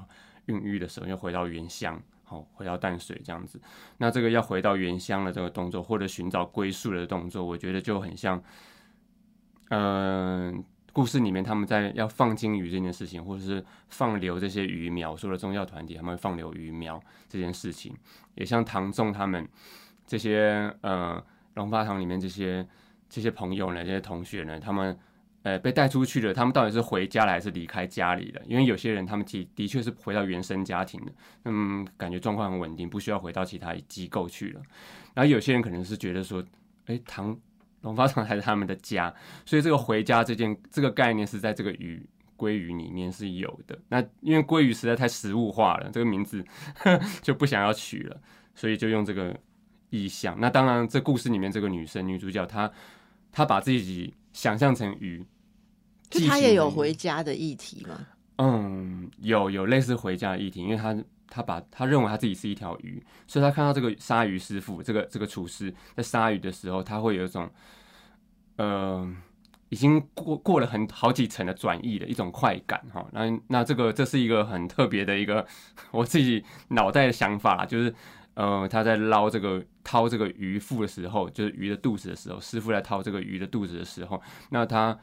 [0.47, 2.01] 孕育的时候，又回到原乡。
[2.31, 3.61] 哦，回到淡水这样子，
[3.97, 8.41] 那这个要回到原乡的这个动作，或者寻找归宿的动作，我觉得就很像，
[9.69, 10.63] 嗯，
[10.93, 17.93] 故事里面他们在要放金鱼这件事情，或者是放流这些鱼苗，说的宗教团体他们会放流鱼苗这件事情，
[18.35, 19.45] 也像唐仲他们
[20.07, 21.21] 这些呃
[21.55, 22.65] 龙发堂里面这些
[23.09, 24.97] 这些朋友呢，这些同学呢，他们。
[25.43, 28.39] 呃，被带出去的，他们到底是回家了还是离开家里的？
[28.45, 31.11] 因为有些人他们的的确是回到原生家庭的，
[31.45, 34.61] 嗯，感觉状况很稳定，不需要回到其他机构去了。
[35.15, 36.43] 然后有些人可能是觉得说，
[36.85, 37.35] 哎，唐
[37.81, 39.11] 龙发堂 还是他们的家，
[39.43, 43.75] 所以这个回家这件这个概念是在这个鱼鲑鱼里面是有的。
[43.89, 46.45] 那因为鲑鱼实在太实物化了，这个名字
[47.23, 48.21] 就不想要取了，
[48.53, 49.35] 所以就用这个
[49.89, 50.39] 意象。
[50.39, 52.71] 那当然，这故事里面这个女生女主角她
[53.31, 54.13] 她把自己。
[54.33, 55.25] 想象成鱼，
[56.09, 58.07] 就他也有回家的议题吗？
[58.37, 60.95] 嗯，有有类似回家的议题，因为他
[61.29, 67.49] 他把他认为他自己是一条鱼，所以他看到这个鲨鱼师傅，这个这个厨师在杀鱼的时候，他会有一种，
[68.57, 69.07] 呃，
[69.69, 73.05] 已经过过了很好几层的转移的一种快感哈。
[73.11, 75.45] 那那这个这是一个很特别的一个
[75.91, 77.93] 我自己脑袋的想法，就是。
[78.33, 79.61] 呃，他在捞这个
[79.91, 84.97] 掏这个鱼腹的时候，就是鱼的肚子的时候，师傅在掏这个鱼的肚子的时候，那他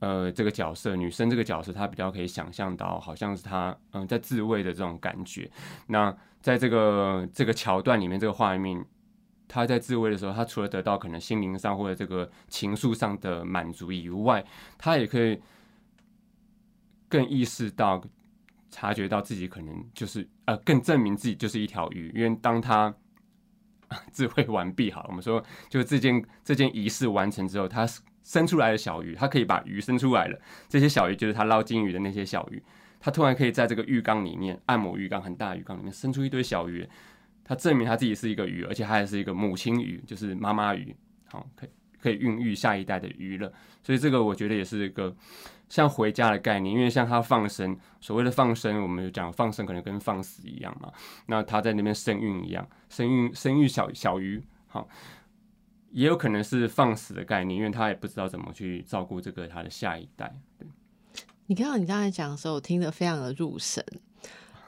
[0.00, 5.48] 呃这个角色女生这个角色，她比较可以想象到，好像是她嗯在自慰的这种感觉。
[5.86, 8.84] 那在这个这个桥段里面，这个画面，
[9.46, 14.44] 她在自慰的时候，她除了得到可能心灵上或者这个情愫上的满足以外，
[14.76, 15.40] 她也可以
[17.08, 18.02] 更意识到。
[18.68, 22.92] 察觉到自己可能就是呃，更证明自己就是一条鱼，因为当他
[24.12, 27.86] 智慧完毕，好，我们说就这件这件仪式完成之后，它
[28.22, 30.38] 生出来的小鱼，它可以把鱼生出来了。
[30.68, 32.62] 这些小鱼就是它捞金鱼的那些小鱼，
[32.98, 36.88] 它突然可以在这个浴缸里面，按摩浴缸很大浴缸里面生出一堆小鱼，
[37.44, 40.94] 它证明它自己是一个鱼，而且它还是一个母亲鱼，就是妈妈鱼，
[41.28, 41.70] 好，可以
[42.00, 43.52] 可以孕育下一代的鱼了。
[43.82, 45.14] 所以这个我觉得也是一个。
[45.68, 50.92] 像回家的概念，因为像他放生，所谓的放生，我们就讲放生可能跟放死一样嘛。
[51.26, 54.88] 那他在那边生育一样，生育生育小小鱼，好，
[55.90, 60.32] 也有可能是放死的概念，因为他也不知道怎么去照顾这个他的下一代。
[60.58, 60.68] 对，
[61.46, 63.84] 你看到你刚才讲的时候，我听得非常的入神，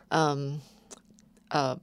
[0.08, 0.60] 嗯，
[1.48, 1.78] 呃。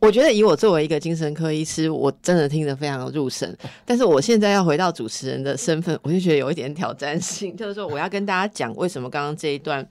[0.00, 3.56] 我觉得以我作为一个精神科医师，我真的听得非常入神。
[3.84, 9.86] 但是我现在要回到主持人的身份，我就觉得有一点挑战性，就是说我要跟大家讲为什么刚刚这一段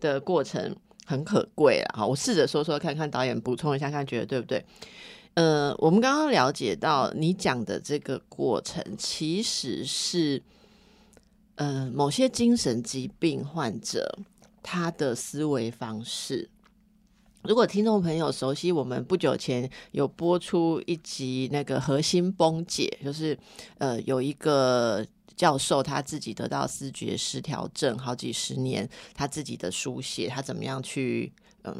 [0.00, 1.94] 的过程很可贵了。
[1.98, 4.64] 哈，我试着说说看看，导演补充一下，看觉得对不对？
[5.34, 10.42] 呃，我们刚刚了解到你讲的这个过程，其实是
[11.56, 14.18] 呃某些精神疾病患者
[14.62, 16.48] 他的思维方式。
[17.42, 23.36] 如果听众朋友熟悉，我们不久前有播出一集那个核心崩解，就是
[23.78, 25.04] 呃有一个
[25.36, 31.32] 教授他自己得到视觉失调症好几十年，他自己的书写，他怎么样去
[31.64, 31.74] 嗯。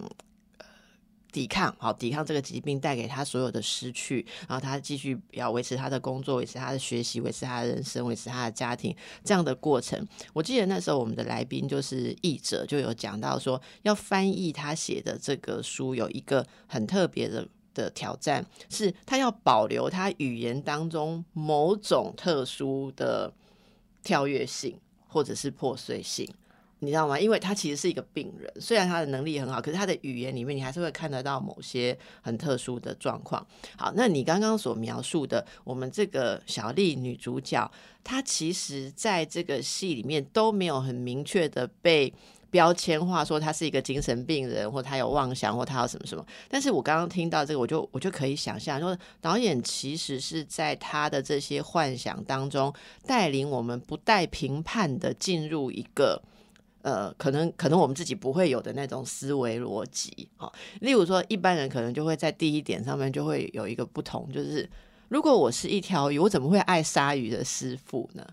[1.33, 10.07] 抵抗好，抵抗这个疾病带给他所有的失去，然后他继续要维持他的工作，维持他的学习，维持他的人生，维持他的家庭这样的过程。
[10.35, 23.33] 我记得那时候我们的来宾就是译者，就有讲到说，要翻译他写的这个书，有一个很特别的的挑战，是他要保留他语言当中某种特殊的
[24.03, 26.29] 跳跃性或者是破碎性。
[26.85, 27.17] 你知道吗？
[27.17, 33.47] 因为他其实是一个病人，虽然他的能力很好，可是他的语言里面你还是会看得到某些很特殊的状况。
[33.77, 37.71] 好，那你刚刚所描述的，我们这个小丽女主角，
[38.03, 42.13] 她其实在这个戏里面都没有很明确的被
[42.51, 46.27] 标签化，说她是一个精神病人，或她有妄想，或她有什么什么。
[46.49, 52.75] 但是我刚刚听到这个，我就我就可以想象，说导演其实是在他的这些幻想当中，
[53.07, 56.21] 带领我们不带评判的进入一个。
[56.83, 64.69] 呃，可能可能我们自己不会有的那种思维逻辑，哈，例如说一般人可能就会在第一点上面就会有一个不同，就是
[65.09, 68.27] 如果我是一条鱼，我怎么会爱鲨鱼的师傅呢？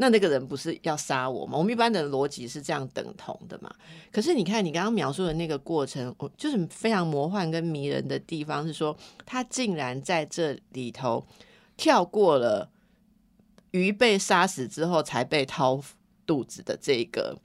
[0.00, 1.56] 那那个人不是要杀我吗？
[1.56, 3.72] 我们一般的逻辑是这样等同的嘛？
[4.10, 11.24] 可是你看你刚刚描述的那个过程，我就是非常魔幻跟迷人的地方是说，他竟然在这里头
[11.76, 12.70] 跳过了
[13.70, 15.80] 鱼被杀死之后才被掏
[16.26, 17.38] 肚子的这个。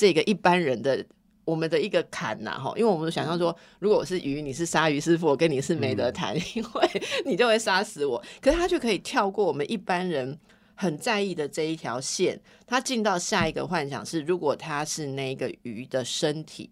[0.00, 1.04] 这个一般人的
[1.44, 8.18] 我们的一个坎呐，哈，因为我们想象说，如果我是鱼，你是鲨鱼师傅，我跟你是没得谈，因为你就会杀死我。
[8.40, 10.38] 可是他就可以跳过我们一般人
[10.74, 16.70] 很在意的这一条线，他进到下一个幻想是，如果他是那个鱼的身体。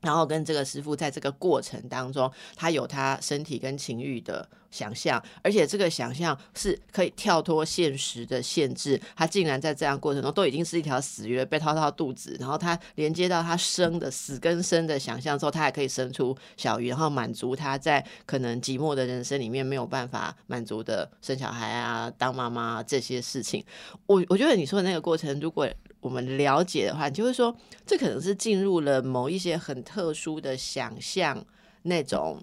[0.00, 9.00] 然后跟这个师傅在这个过程当中，他有他身体跟情欲的想象，而且这个想象是可以跳脱现实的限制。
[9.14, 23.64] 他竟然在这样过程中都已经是一条死鱼被掏到肚子，然后他连接到他生的死跟生的想象之后，他还可以生出小鱼，然后满足他在可能寂寞的人生里面没有办法满足的生小孩啊、当妈妈这些事情。
[24.06, 25.68] 我我觉得你说的那个过程，如果
[26.00, 31.44] 我们了解的话，就会说，这可能是进入了某一些很特殊的想象
[31.82, 32.40] 那种，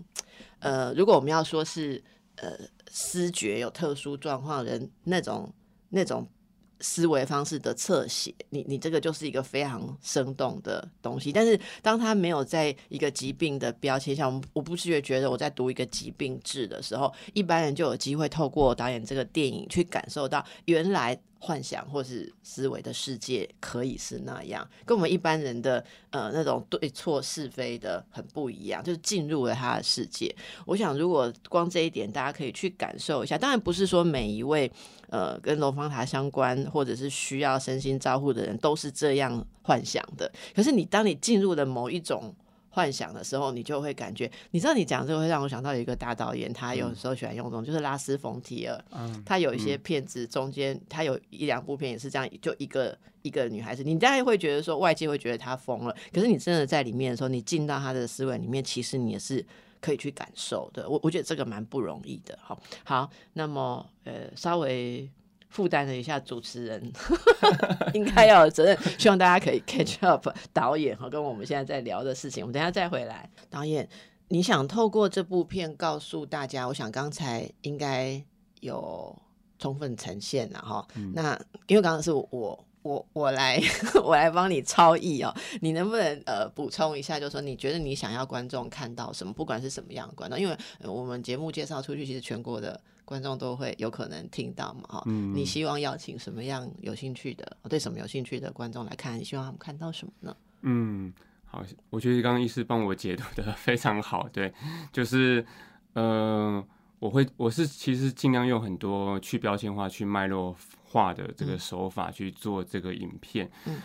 [0.59, 2.03] 呃，如果我们要说是
[2.35, 2.57] 呃，
[2.89, 5.53] 思觉有特殊状况人那种
[5.89, 6.27] 那种。
[6.79, 11.31] 思维方式的侧写，你你这个就是一个非常生动的东西。
[11.31, 21.19] 但是当他没有在一个疾病的标签下，我我不是觉得我在读一个疾病志的时候，一般人就有机会透过导演这个电影去感受到原来。
[21.39, 30.35] 幻想或是思维的世界可以是那样，跟我们一般人的呃那种对错是非的很不一样，就是进入了他的世界。
[30.65, 33.37] 我想，如果光这一点，大家可以去感受一下。
[33.37, 34.71] 当然，不是说每一位
[35.09, 40.31] 呃跟龙方塔相关或者是需要身心照护的人都是这样幻想的。
[40.55, 42.35] 可是，你当你进入了某一种。
[42.77, 59.43] 幻想的时候，你就会感觉，你知道，你讲这个会让我想到有一个大导演，他有时候喜欢用这种，就是拉斯冯提尔，嗯他有一些片子中间，他有一两部片也是这样，就一个一个女孩子，你大概会觉得说外界会觉得他疯了，可是你真的在里面的时候，你进到他的思维里面，其实你也是
[59.81, 60.87] 可以去感受的。
[60.87, 62.37] 我我觉得这个蛮不容易的。
[62.39, 65.09] 好，好，那么呃，稍微。
[65.49, 66.91] 负担了一下主持人
[67.93, 72.43] 应该要有责任，希望大家可以 catch up 导演和跟我们现在在聊的事情。
[72.43, 73.29] 我们等下再回来。
[73.49, 73.87] 导演，
[74.27, 78.21] 你想透过这部片告诉大家，我想刚才应该
[78.59, 79.17] 有
[79.57, 80.85] 充分呈现了哈。
[81.13, 83.59] 那因为刚刚是我我我来
[84.03, 92.79] 我来帮你超译哦，你能不能呃补充一下，就是说你觉得你想要观众看到什么，不管是什么样的观众，因为我们节目介绍出去，其实全国的。
[93.07, 94.81] 观众都会有可能听到嘛？
[94.89, 99.17] 哈，你希望邀请什么样有兴趣的、对什么有兴趣的观众来看？
[99.17, 100.35] 你希望他们看到什么呢？
[100.63, 101.13] 嗯，
[101.45, 104.27] 好，我觉得刚刚医师帮我解读的非常好。
[104.33, 104.53] 对，
[104.91, 105.45] 就是，
[105.93, 106.61] 呃，
[106.99, 113.49] 我会，我是其实尽量用很多去标签化、去脉络化的这个手法去做这个影片。
[113.67, 113.81] 嗯，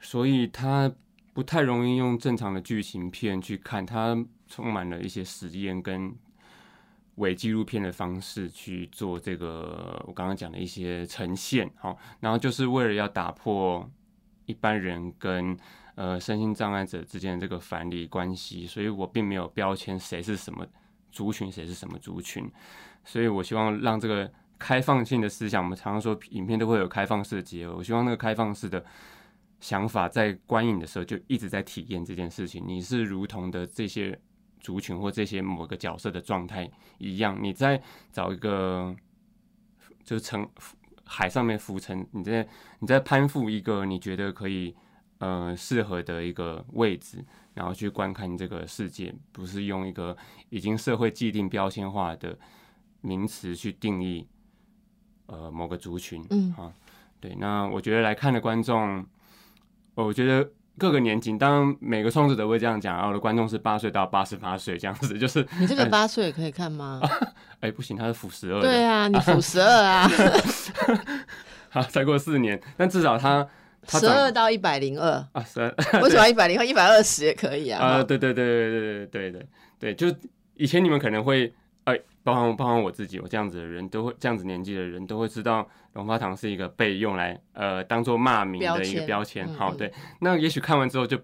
[0.00, 0.92] 所以它
[1.32, 4.14] 不太容易用正常的剧情片去看，它
[4.46, 6.14] 充满了一些实验跟。
[7.16, 13.90] 伪纪录片的方式去做这个，我刚刚讲的一些呈现，好，然后就是为了要打破
[14.44, 15.56] 一般人跟
[15.94, 20.66] 呃身心障碍者之间的这个反离关系，所以我并没有标签谁是什么
[21.10, 22.50] 族群，谁是什么族群，
[23.04, 28.84] 所以我希望让这个开放性的思想，我们常常说影片都会有开放式的结合，我希望那个开放式的
[29.58, 34.18] 想法在观影的时候就一直在体验这件事情，你是如同的这些
[34.60, 37.80] 族群或这些某个角色的状态一样，你在
[38.12, 38.94] 找一个
[40.02, 40.48] 就是成
[41.04, 42.48] 海上面浮沉，你在
[42.80, 44.74] 你在攀附一个你觉得可以
[45.18, 50.16] 呃适合的一个位置，然后去观看这个世界，不是用一个
[50.50, 52.38] 已经社会既定标签化的
[53.00, 54.26] 名词去定义
[55.26, 56.52] 呃某个族群，嗯。
[56.54, 56.72] 啊，
[57.20, 59.06] 对，那我觉得来看的观众，
[59.94, 60.50] 我觉得。
[60.78, 67.00] 各个年纪，当然每个创作者会这样讲，然后我的观众是八岁到八十八岁这样子， 就是你这个八岁可以看吗？
[67.60, 68.60] 哎，不行，他是负十二。
[68.60, 70.10] 对啊， 你负十二啊。
[71.70, 73.46] 好，再过四年，但至少他
[73.88, 76.00] 十二到一百零二啊，十二。
[76.02, 76.64] 为什么一百零二？
[76.64, 77.82] 一百二十也可以啊。
[77.82, 79.48] 啊，对对对对对对对对
[79.78, 80.16] 对，就
[80.54, 81.52] 以前你们可能会。
[82.26, 89.46] 哎，包含包含我自己，我这样子的人都会这样子年纪的人都会知道，龙发堂是一个被用来呃当做骂名的一个标签。
[89.54, 91.18] 好，对，那也许看完之后就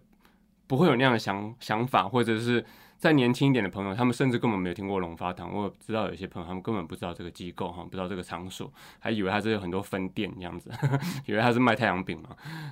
[0.68, 2.64] 不会有那样的想想法，或者是
[2.96, 5.52] 再年轻一点的朋友，他们甚至根本没有听过龙发堂。
[5.52, 10.70] 我知道有些朋友他们根本不知道这个机构哈，不知道这个场所，还以为它是有很多分店这样子，
[11.26, 12.28] 以为它是卖太阳饼嘛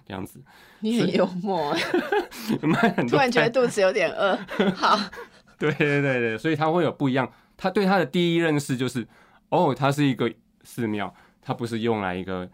[0.06, 0.40] 这样子。
[0.78, 1.74] 你很幽默，
[2.62, 3.10] 卖很多。
[3.10, 4.38] 突然觉得肚子有点饿。
[4.76, 4.96] 好，
[5.58, 7.28] 对对对对，所以它会有不一样。
[7.60, 9.06] 他对他的第一认识就是，
[9.50, 10.32] 哦，它是一个
[10.62, 12.48] 寺庙，它不是用来一个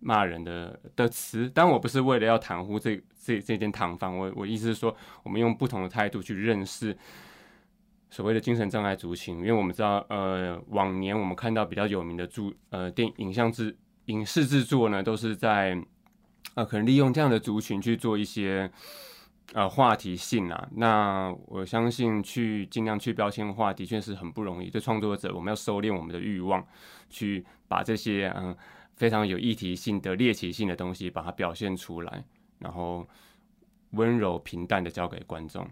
[0.00, 1.50] 骂人的的词。
[1.54, 6.94] 但我不是为了要袒护这这这间堂房，我我意思是说，我们用不同的态度去认识
[8.10, 15.82] 所谓的精神障碍族群，因为我们知道，呃，往年我们看到比较有名的著呃电影像制影视制作呢，都是在
[16.54, 18.70] 呃可能利用这样的族群去做一些。
[19.52, 24.70] 呃，话题性啊，那我相信去尽量去标签化，的确是很不容易。
[24.70, 26.64] 对创作者，我们要收敛我们的欲望，
[27.08, 28.56] 去把这些嗯
[28.94, 32.22] 非常有议题性的猎奇性的东西，把它表现出来，
[32.60, 33.04] 然后
[33.90, 35.66] 温柔平淡的交给观众。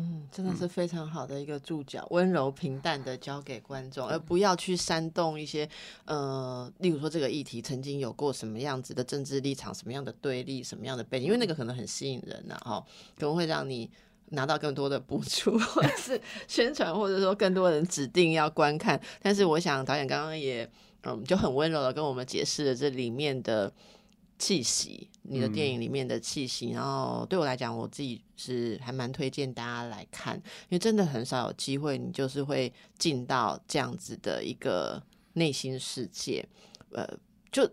[0.00, 5.68] 嗯，真的是非常好的一个注脚，温柔平淡的交给观众，而不要去煽动一些
[6.06, 12.82] 呃，例如说这个议题曾经有过什么样子的政治立场，什么样的对立，什么样的背景，因为那个可能很吸引人呐，哈，
[13.18, 13.90] 可能会让你
[14.30, 19.00] 拿到更多的补助， 或者是宣传，或者说更多人指定要观看。
[19.20, 20.66] 但是我想导演刚刚也
[21.02, 23.72] 嗯，就很温柔的跟我们解释了这里面的。
[24.40, 35.00] 气息，你的电影里面的气息，然后对我来讲，我自己是还蛮推荐大家来看，因为真的很少有机会，你就是会进到这样子的一个
[35.34, 36.42] 内心世界，
[36.92, 37.06] 呃，
[37.52, 37.70] 就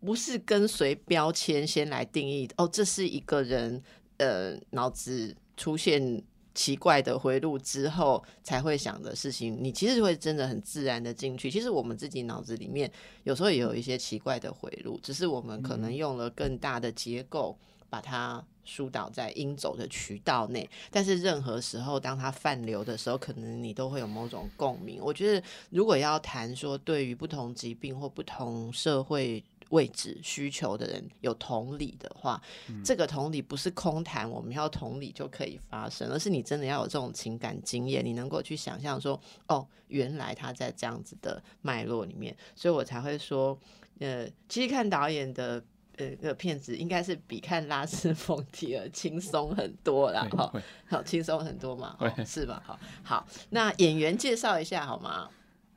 [0.00, 3.82] 不是跟随标签先来定义哦，这是一个人
[4.18, 6.22] 呃脑子出现。
[6.58, 11.48] 奇怪的回路之后才会想的事情，你其实会真的很自然的进去。
[11.48, 12.90] 其实我们自己脑子里面
[13.22, 17.56] 有时候也有一些奇怪的回路，只是我们可能用了更大的结构
[17.88, 20.68] 把它疏导在应走的渠道内。
[20.90, 24.98] 但是任何时候，当它泛流的时候，可能你都会有某种共鸣。
[25.00, 29.44] 我觉得，如果要谈说对于不同疾病或不同社会。
[29.70, 32.40] 位置需求的人有同理的话，
[32.84, 43.58] 这个同理不是空谈，我们要同理就可以发生，而是你真的要有这种情感经验，你能够去想象说，哦，原来他在这样子的脉络里面，所以我才会说，
[43.98, 45.62] 呃，其实看导演的
[45.96, 50.50] 呃个片子，应该是比看拉斯冯提尔轻松很多啦，哈，
[50.88, 51.94] 好轻松很多嘛，
[52.24, 52.62] 是吧？
[52.64, 55.28] 好，好，那演员介绍一下好吗？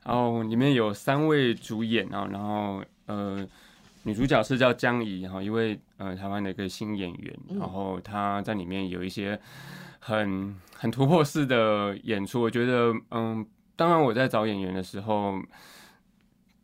[0.04, 3.46] 哦，里面有三位主演啊，然后呃。
[4.04, 9.38] 女主角是叫江怡，哈，一位呃台湾的一个新演员，然后她在里面有一些
[10.00, 12.42] 很很突破式的演出。
[12.42, 13.46] 我觉得，嗯，
[13.76, 15.40] 当然我在找演员的时候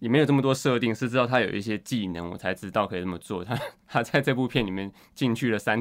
[0.01, 3.45] 也没有这么多设定，是知道她有一些技能，我才知道可以这么做。
[3.45, 5.81] 她 她在这部片里面进去了三，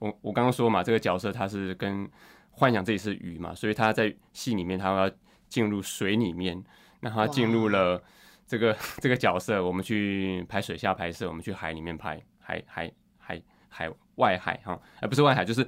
[0.00, 2.06] 我我刚刚说嘛，这个角色他是跟
[2.50, 5.10] 幻想自己是鱼嘛，所以他在戏里面他要
[5.48, 6.62] 进入水里面，
[7.00, 8.02] 那他进入了。
[8.48, 15.64] 这个 这个角色，我们去拍水下拍摄，我们去海里面拍，海海海海外海哈，而不是外海，就是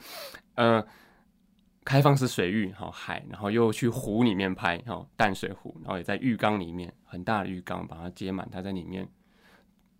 [0.55, 0.85] 呃
[1.85, 9.07] 开放式水域哈海，然后又去湖里面拍哈淡水湖，然后也在浴缸里面很大的浴缸把它接满，他在里面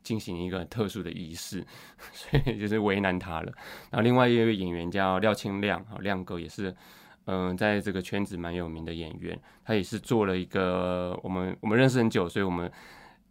[0.03, 1.65] 进行一个特殊的仪式，
[2.13, 3.53] 所以就是为难他了。
[3.91, 6.75] 然后另外一位演员叫廖清亮哈亮哥也是。
[7.33, 12.69] 嗯，在这个圈子蛮有名的演员，他也是做了一个我们我们认识很久，所以我们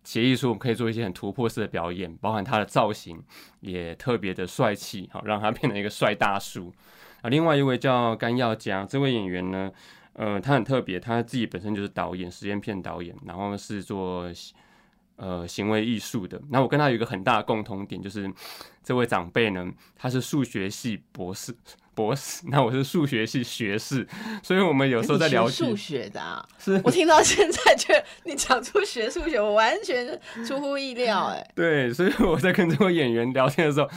[0.05, 3.21] 协议说我们可以做一些很突破式的表演，包含他的造型
[3.59, 6.73] 也特别的帅气，好让他 变成一个帅大叔。
[7.21, 9.69] 啊，另外一位叫甘耀佳，这位演员呢，
[10.13, 14.31] 呃，他很特别，他自己本身就是导演，实验片导演，然后是做
[15.17, 16.41] 呃行为艺术的。
[16.49, 18.31] 那我跟他有一个很大的共同点，就是
[18.81, 21.53] 这位长辈呢，他是数学系博士。
[21.99, 24.07] 博士，那我是数学系学士，
[24.41, 26.47] 所以我们有时候在聊数学的啊。
[26.57, 27.93] 是我听到现在，却
[28.23, 31.25] 你讲出学数学，我完全出乎意料。
[31.35, 33.89] 哎，对，所以我在跟这位演员聊天的时候，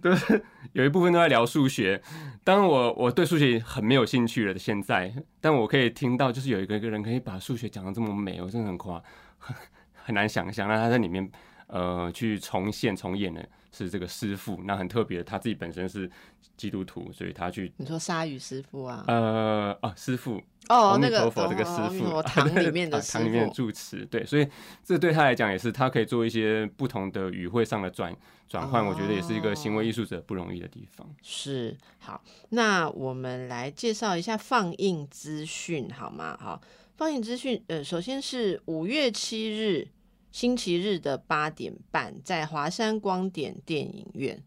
[0.00, 0.42] 都是
[0.72, 2.00] 有一部分都在聊数学。
[2.42, 9.02] 当我我对数学很没有兴趣了，现在，但我可以听到，就是有一个一个人可以把数学讲的这么美，我真的很夸，
[9.36, 9.54] 很
[10.02, 11.30] 很难想象，让他在里面
[11.70, 13.48] 呃去重现重演的。
[13.72, 16.10] 是这个师傅，那很特别，他自己本身是
[16.56, 19.04] 基督徒，所以他去你说鲨鱼师傅啊？
[19.06, 24.48] 呃，哦，师傅哦，那个佛这个师傅， 堂里面的堂里面的住持，对，所以
[24.82, 28.12] 这对他来讲也是，他可以做一些不同的语汇上的转
[28.48, 31.08] 转换，我觉得也是一个行为艺术者不容易的地方。
[31.22, 36.36] 是好，那我们来介绍一下放映资讯好吗？
[36.40, 36.60] 好，
[36.96, 39.86] 放映资讯，呃，首先是五月七日。
[40.32, 44.42] 星期日的八点半，在华山光点电影院。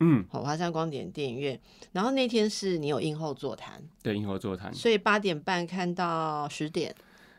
[0.00, 1.58] 嗯，好，华山光点电影院。
[1.92, 4.72] 然后那天是你有映后座谈，对，映后座谈。
[4.74, 6.94] 所以八点半看到十点，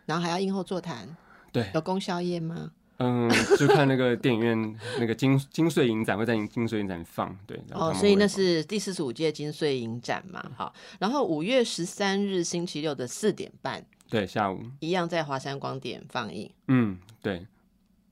[0.06, 1.16] 然后还要映后座谈。
[1.52, 2.72] 对，有供宵夜吗？
[2.98, 3.30] 嗯，
[3.60, 7.38] 就看那个电影院 那个金金穗影展会在金穗影展放。
[7.45, 10.43] 对，哦，所以那是第四十五届金穗影展嘛。
[10.56, 16.52] 好，然后五月十三日星期六的四点半，对，下午一样在华山光点放映。
[16.68, 17.45] 嗯，对。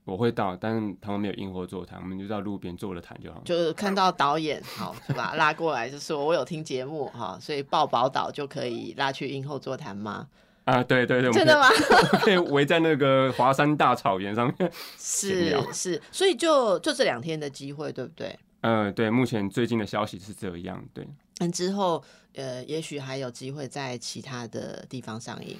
[0.06, 3.42] 我会到，但是他们没有萤火座谈，我们就到路边坐了谈就好。
[3.44, 5.34] 就是看到导演，好是吧？
[5.34, 10.28] 拉过来就说我有听节目哈，所以报宝岛就可以拉去萤火座谈吗？
[10.62, 11.68] 啊，对对对，真的吗？
[12.22, 14.70] 可以围在那个华山大草原上面。
[14.96, 18.38] 是是，所以就就这两天的机会，对不对？
[18.60, 21.04] 呃，对，目前最近的消息是这样，对。
[21.40, 22.00] 嗯，之后
[22.36, 25.56] 呃，也许还有机会在其他的地方上映。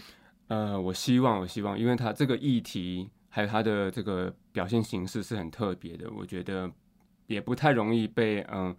[0.46, 3.10] 呃，我希望，我希望，因为他这个议题。
[3.36, 6.72] 还有它的这个表现形式是很特别的，我觉得
[7.26, 8.74] 也不太容易被嗯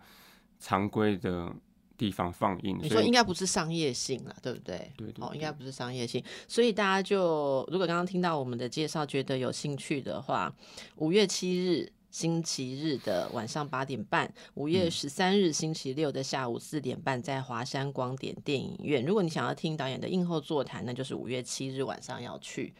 [0.58, 1.54] 常规的
[1.96, 2.76] 地方放映。
[2.82, 4.92] 你说应该不是商业性了，对不对？
[4.98, 5.24] 对对。
[5.24, 10.52] 哦，应该不是商业性，所以大家就如果刚刚听到我们的介绍，觉得有兴趣的话，
[10.96, 19.06] 五月七日星期日的晚上八点半，五月十三日星期六的下午四点半，在华山光点电影院。
[19.06, 22.74] 如果你想要听导演的映后座谈，那就是五月七日晚上要去。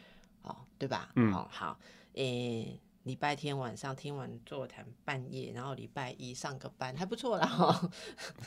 [0.78, 1.10] 对吧？
[1.16, 1.78] 嗯，哦，好，
[2.14, 7.46] 诶，礼拜天晚上听完座谈，半夜，然后礼拜一上个班，还不错啦。
[7.48, 7.90] 哈。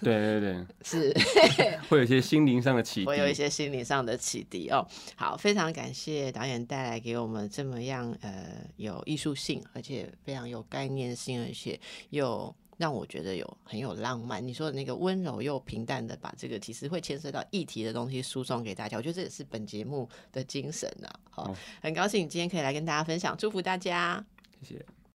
[0.03, 1.14] 对对对，是
[1.89, 4.87] 会有一些心灵上的启迪，会有一些心灵上的启迪哦。
[5.16, 12.55] 好，非常感谢导演带来给我们这么样呃有艺术性，而且非常有概念性，而且又。
[12.81, 14.45] 让我觉得有很有浪漫。
[14.45, 21.12] 你说的那个温柔又平淡的，把这个其实会牵涉到议题的东西输送给大家，我觉得这也是本节目的精神啊。
[21.28, 24.24] 好，很高兴今天可以来跟大家分享，祝福大家，
[24.62, 24.99] 谢谢。